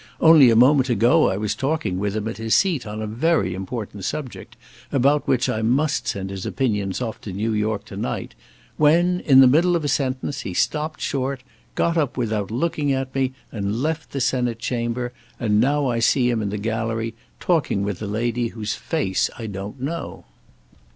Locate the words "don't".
19.45-19.79